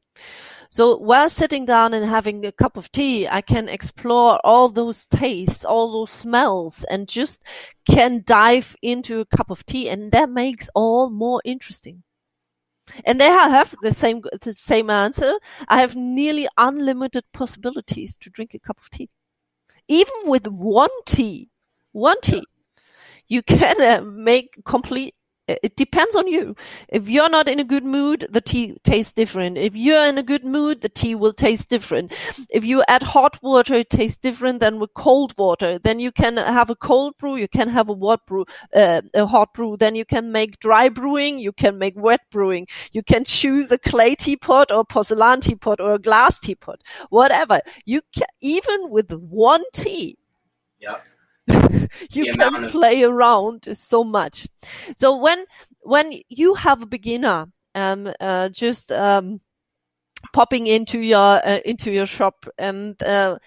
[0.73, 5.05] So while sitting down and having a cup of tea, I can explore all those
[5.05, 7.43] tastes, all those smells, and just
[7.87, 12.01] can dive into a cup of tea, and that makes all more interesting.
[13.05, 15.33] And there I have the same the same answer.
[15.67, 19.09] I have nearly unlimited possibilities to drink a cup of tea,
[19.87, 21.49] even with one tea.
[21.91, 22.45] One tea,
[23.27, 25.15] you can uh, make complete.
[25.45, 26.55] It depends on you.
[26.87, 29.57] If you're not in a good mood, the tea tastes different.
[29.57, 32.13] If you're in a good mood, the tea will taste different.
[32.49, 35.79] If you add hot water, it tastes different than with cold water.
[35.79, 39.25] Then you can have a cold brew, you can have a hot brew, uh, a
[39.25, 39.75] hot brew.
[39.75, 42.67] Then you can make dry brewing, you can make wet brewing.
[42.93, 47.59] You can choose a clay teapot or porcelain teapot or a glass teapot, whatever.
[47.83, 50.17] You can, even with one tea,
[50.79, 51.05] Yep.
[52.11, 54.47] you can play around so much.
[54.95, 55.45] So when
[55.81, 59.41] when you have a beginner um uh, just um
[60.33, 63.37] popping into your uh, into your shop and uh,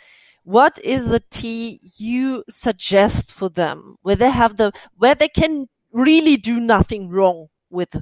[0.44, 3.96] what is the tea you suggest for them?
[4.02, 7.96] Where they have the where they can really do nothing wrong with.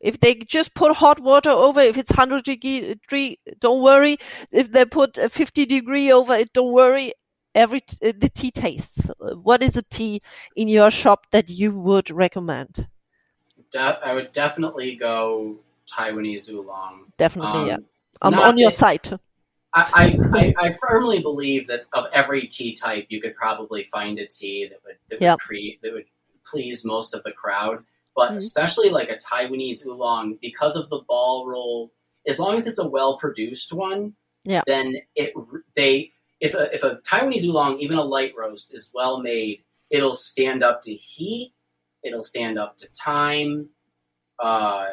[0.00, 4.18] If they just put hot water over if it's 100 degree don't worry.
[4.52, 7.12] If they put 50 degree over it don't worry
[7.58, 9.10] every t- uh, the tea tastes
[9.48, 10.20] what is a tea
[10.56, 12.88] in your shop that you would recommend
[13.70, 15.58] De- I would definitely go
[15.92, 17.12] Taiwanese oolong.
[17.16, 17.78] definitely yeah
[18.22, 19.12] Um, i'm on your site
[19.74, 24.26] I, I, I, firmly believe that of every tea type, you could probably find a
[24.26, 25.34] tea that would that Yep.
[25.34, 26.06] would, cre- that would
[26.50, 27.84] please most of the crowd.
[28.16, 28.36] But Mhm.
[28.36, 31.92] especially like a Taiwanese oolong, because of the ball roll,
[32.26, 34.62] as long as it's a well produced one, Yeah.
[34.66, 35.34] then it
[35.76, 40.14] they if a if a Taiwanese oolong, even a light roast, is well made, it'll
[40.14, 41.52] stand up to heat.
[42.02, 43.68] It'll stand up to time.
[44.38, 44.86] Uh,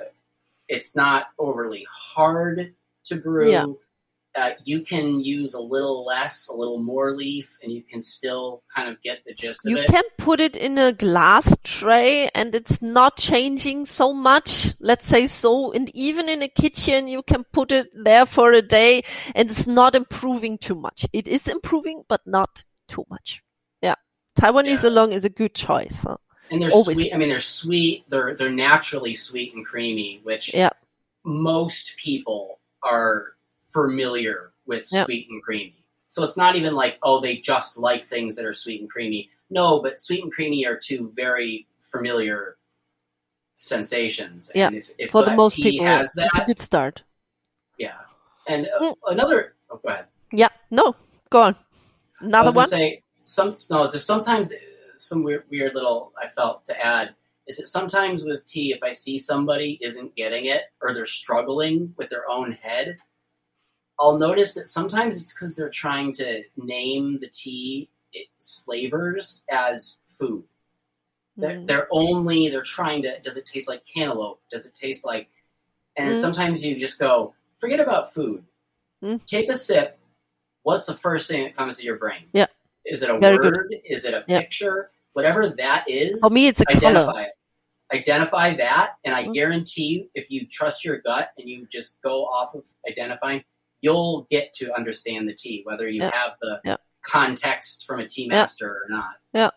[0.67, 2.73] it's not overly hard
[3.05, 3.51] to brew.
[3.51, 3.65] Yeah.
[4.35, 8.63] Uh, you can use a little less, a little more leaf, and you can still
[8.75, 9.79] kind of get the gist of it.
[9.79, 15.05] you can put it in a glass tray and it's not changing so much let's
[15.05, 19.01] say so and even in a kitchen you can put it there for a day
[19.35, 23.41] and it's not improving too much it is improving but not too much
[23.81, 23.95] yeah
[24.39, 24.89] taiwanese Yeah.
[24.89, 26.17] oolong is a good choice huh?
[26.51, 27.13] and they're always sweet.
[27.13, 28.03] I mean, they're sweet.
[28.09, 30.69] They're they're naturally sweet and creamy, which Yeah.
[31.23, 33.34] most people are
[33.75, 35.03] familiar with Yeah.
[35.05, 35.83] sweet and creamy.
[36.07, 39.29] So it's not even like oh they just like things that are sweet and creamy.
[39.49, 42.57] No, but sweet and creamy are two very familiar
[43.55, 44.51] sensations.
[44.55, 44.67] Yeah.
[44.67, 47.03] And if, if for the most people has it's a good start
[47.77, 47.97] yeah.
[48.47, 49.55] And uh, another.
[49.69, 50.05] Oh, go ahead.
[50.31, 50.95] yeah no
[51.29, 51.55] go on
[52.21, 54.53] I another one say some no, just sometimes
[54.99, 57.15] some weird, weird little I felt to add
[57.47, 61.93] is that sometimes with tea, if I see somebody isn't getting it or they're struggling
[61.97, 62.97] with their own head,
[63.99, 69.97] I'll notice that sometimes it's because they're trying to name the tea its flavors as
[70.05, 70.43] food.
[71.37, 71.65] They're, Mm.
[71.65, 73.19] they're only they're trying to.
[73.19, 74.39] Does it taste like cantaloupe?
[74.51, 75.27] Does it taste like?
[75.97, 76.21] And Mm.
[76.21, 78.45] sometimes you just go forget about food.
[79.03, 79.25] Mm.
[79.25, 79.99] Take a sip.
[80.63, 82.23] What's the first thing that comes to your brain?
[82.33, 82.47] Yeah.
[82.85, 83.51] Is it a Very good.
[83.53, 83.75] word?
[83.83, 84.39] Is it a Yeah.
[84.39, 84.91] picture?
[85.13, 87.31] Whatever that is, for me it's a color identify it.
[87.93, 92.25] Identify that, and I guarantee you, if you trust your gut and you just go
[92.25, 93.43] off of identifying,
[93.85, 96.11] you'll get to understand the tea, whether you Yeah.
[96.21, 96.77] have the Yeah.
[97.15, 99.15] context from a tea master or not.
[99.33, 99.51] Yeah,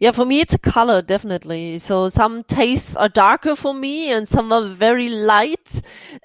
[0.00, 1.78] Yeah, for me it's a color definitely.
[1.78, 5.68] So some tastes are darker for me, and some are very light.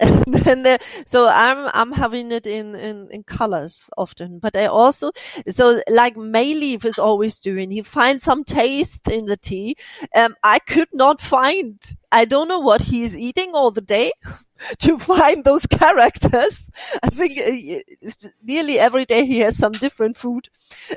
[0.00, 4.38] And then so I'm I'm having it in, in in colors often.
[4.44, 5.10] But I also
[5.48, 5.64] so
[6.00, 7.70] like Mei Leaf is always doing.
[7.70, 9.76] He finds some taste in the tea.
[10.14, 11.78] Um, I could not find.
[12.10, 14.12] I don't know what he's eating all the day.
[14.80, 16.68] To find those characters,
[17.04, 18.08] I think uh,
[18.42, 20.48] nearly every day he has some different food.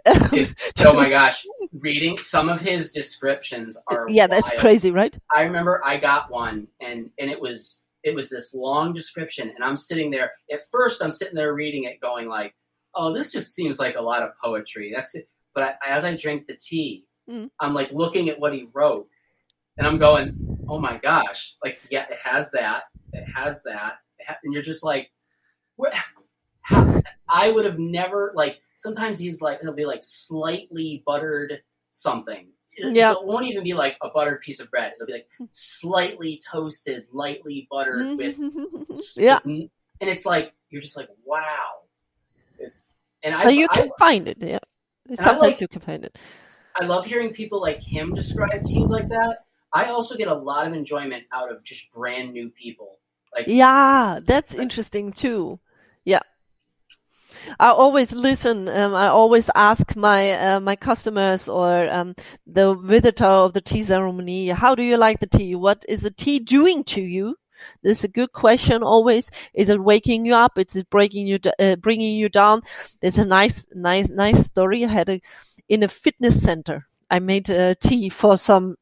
[0.83, 5.15] Oh my gosh, reading some of his descriptions are yeah, that's crazy, right?
[5.35, 9.63] I remember I got one and and it was it was this long description and
[9.63, 12.55] I'm sitting there at first I'm sitting there reading it going like
[12.95, 16.17] oh this just seems like a lot of poetry that's it but I, as I
[16.17, 17.49] drink the tea Mm.
[17.59, 19.07] I'm like looking at what he wrote
[19.77, 24.25] and I'm going oh my gosh like yeah it has that it has that it
[24.27, 25.11] ha-, and you're just like
[26.61, 32.47] how, I would have never like sometimes he's like he'll be like slightly buttered something
[32.77, 33.13] Yeah.
[33.13, 35.45] so it won't even be like a buttered piece of bread it'll be like hmm.
[35.51, 38.83] slightly toasted lightly buttered mm-hmm.
[38.87, 39.39] with yeah.
[39.43, 41.81] with and it's like you're just like wow
[42.59, 44.59] it's and I So you I, can find it, yeah.
[45.09, 46.17] I Sometimes like- you can find it.
[46.75, 49.39] I love hearing people like him describe teas like that
[49.73, 52.99] I also get a lot of enjoyment out of just brand new people
[53.33, 55.59] like Yeah, that's interesting too.
[56.03, 56.19] Yeah.
[57.59, 58.67] I always listen.
[58.67, 62.13] Um, I always ask my uh, my customers or um,
[62.45, 65.55] the visitor of the tea ceremony, "How do you like the tea?
[65.55, 67.35] What is the tea doing to you?"
[67.83, 68.83] This is a good question.
[68.83, 70.57] Always, is it waking you up?
[70.57, 72.61] Is it breaking you, uh, bringing you down?
[72.99, 74.83] There's a nice, nice, nice story.
[74.83, 75.21] I had a
[75.69, 76.87] in a fitness center.
[77.09, 78.75] I made a tea for some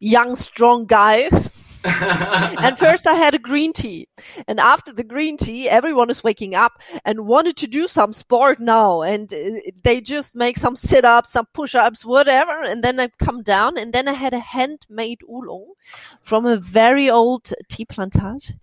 [0.00, 1.52] young, strong guys.
[2.00, 4.08] and first I had a green tea.
[4.48, 8.58] And after the green tea, everyone is waking up and wanted to do some sport
[8.58, 9.02] now.
[9.02, 12.60] And uh, they just make some sit ups, some push ups, whatever.
[12.62, 15.74] And then I come down and then I had a handmade oolong
[16.22, 18.54] from a very old tea plantage.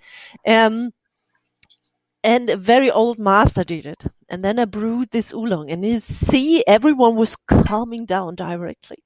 [0.46, 0.92] Um,
[2.26, 4.06] and a very old master did it.
[4.30, 8.98] And then I brewed this oolong and you see everyone was calming down directly.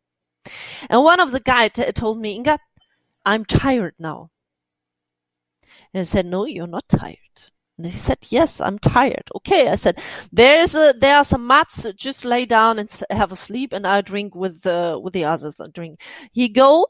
[0.90, 2.60] And one of the guys told me, Inga,
[3.26, 4.30] I'm tired now.
[5.94, 7.18] And I said, no, you're not tired.
[7.78, 9.24] And he said, yes, I'm tired.
[9.36, 9.68] Okay.
[9.68, 10.00] I said,
[10.32, 11.86] there's a, there are some mats.
[11.96, 15.60] Just lay down and have a sleep and I drink with the, with the others
[15.60, 16.02] I drink.
[16.32, 16.88] He go,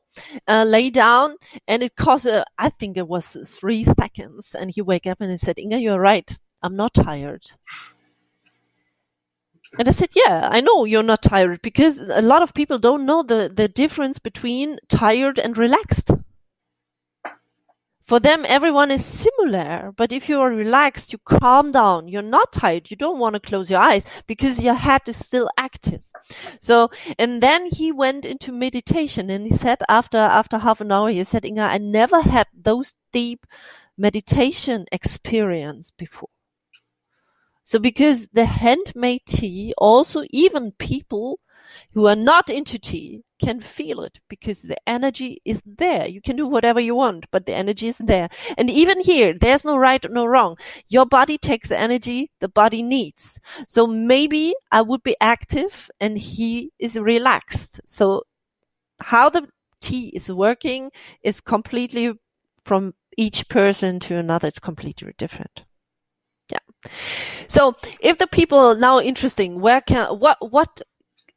[0.48, 1.36] uh, lay down
[1.68, 4.56] and it cost, uh, I think it was three seconds.
[4.56, 6.38] And he wake up and he said, Inga, you're right.
[6.64, 7.44] I'm not tired.
[9.80, 13.06] And I said, yeah, I know you're not tired because a lot of people don't
[13.06, 16.12] know the, the difference between tired and relaxed.
[18.08, 22.54] For them, everyone is similar, but if you are relaxed, you calm down, you're not
[22.54, 26.02] tired, you don't want to close your eyes because your head is still active.
[26.62, 31.10] So, and then he went into meditation and he said after, after half an hour,
[31.10, 33.46] he said, Inga, I never had those deep
[33.98, 36.30] meditation experience before.
[37.68, 41.42] So because the handmade tea, also even people
[41.92, 46.08] who are not into tea can feel it because the energy is there.
[46.08, 48.30] You can do whatever you want, but the energy is there.
[48.58, 50.56] And even here, there's no right or no wrong.
[50.88, 53.38] Your body takes the energy the body needs.
[53.68, 57.82] So maybe I would be active and he is relaxed.
[57.86, 58.24] So
[59.02, 59.46] how the
[59.82, 60.90] tea is working
[61.22, 62.14] is completely
[62.64, 64.48] from each person to another.
[64.48, 65.66] It's completely different.
[66.86, 66.92] Yeah.
[67.48, 70.82] So if the people are now interesting, where can what what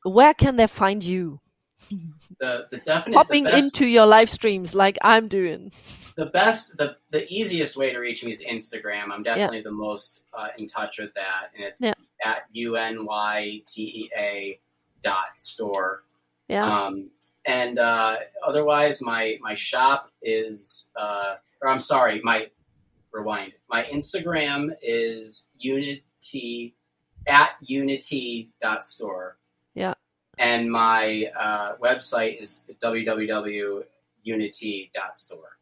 [0.05, 1.41] where can they find you?
[2.38, 5.72] The the definite Popping the best, into your live streams like I'm doing.
[6.16, 9.11] the best the the easiest way to reach me is Instagram.
[9.11, 11.95] I'm definitely the most uh, in touch with that, and it's Yeah.
[12.24, 14.61] at u n y t e a
[15.03, 16.05] dot store.
[16.49, 16.64] Yeah.
[16.66, 17.11] Um,
[17.47, 18.16] and uh,
[18.47, 22.51] otherwise, my my shop is, uh, or I'm sorry, my
[23.13, 23.53] rewind.
[23.69, 26.73] My Instagram is UNYtea
[27.27, 29.37] at UNYtea dot store.
[29.75, 29.95] Yeah.
[30.39, 35.57] And my uh, website is www.unytea.store.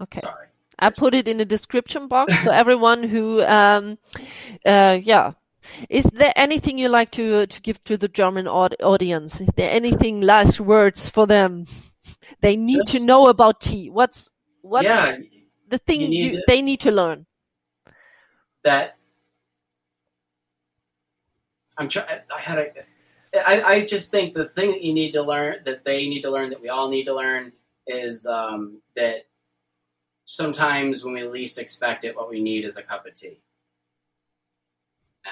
[0.00, 0.20] okay.
[0.20, 0.46] Sorry.
[0.80, 3.96] I put it in the description box for everyone who, um,
[4.66, 5.32] uh, yeah.
[5.88, 9.40] Is there anything you like to to give to the German aud- audience?
[9.40, 11.64] Is there anything last words for them?
[12.42, 13.88] They need to know about tea.
[13.88, 14.30] What's
[14.60, 15.16] what's yeah,
[15.74, 17.26] the thing you need you, they need to learn?
[18.64, 18.96] that
[21.78, 22.20] I'm trying.
[22.34, 22.72] I had a.
[23.46, 26.30] I, I just think the thing that you need to learn, that they need to
[26.30, 27.52] learn, that we all need to learn,
[27.86, 29.26] is um, that
[30.24, 33.40] sometimes when we least expect it, what we need is a cup of tea.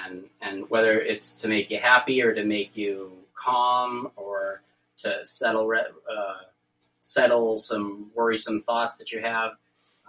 [0.05, 4.63] And and whether it's to make you happy or to make you calm or
[4.99, 6.35] to settle uh,
[7.01, 9.53] settle some worrisome thoughts that you have,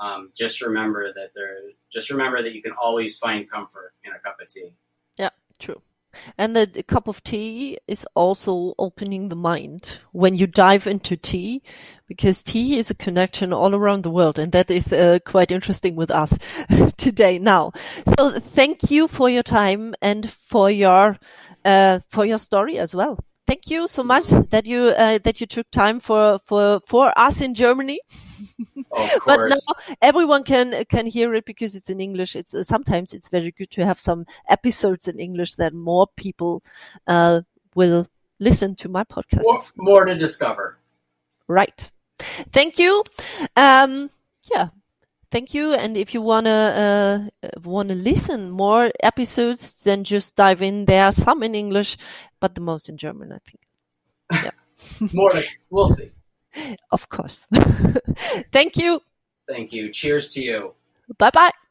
[0.03, 1.55] um, just remember that there.
[1.91, 4.73] Just remember that you can always find comfort in a cup of tea.
[5.17, 5.29] Yeah
[5.59, 5.81] true.
[6.37, 11.63] And the, cup of tea is also opening the mind when you dive into tea,
[12.07, 15.95] because tea is a connection all around the world, and that is uh, quite interesting
[15.95, 16.37] with us
[16.97, 17.71] today now.
[18.15, 21.17] So thank you for your time and for your
[21.65, 23.17] uh, for your story as well.
[23.45, 27.41] Thank you so much that you uh, that you took time for for for us
[27.41, 27.99] in Germany.
[29.25, 32.35] But now everyone can can hear it because it's in English.
[32.35, 36.63] It's uh, sometimes it's very good to have some episodes in English that more people
[37.07, 37.41] uh,
[37.75, 38.07] will
[38.39, 39.43] listen to my podcast.
[39.43, 40.77] more, more to discover.
[41.47, 41.91] Right.
[42.51, 43.03] Thank you.
[43.55, 44.09] Um,
[44.51, 44.69] yeah.
[45.33, 45.73] Thank you.
[45.73, 50.85] And if you wanna uh, wanna listen more episodes, then just dive in.
[50.85, 51.97] There are some in English,
[52.39, 53.61] but the most in German, I think.
[54.45, 55.09] Yeah.
[55.11, 55.33] More
[55.71, 56.09] we'll see.
[56.91, 57.47] Of course.
[58.51, 59.01] Thank you.
[59.47, 59.89] Thank you.
[59.89, 60.73] Cheers to you.
[61.17, 61.62] Bye bye.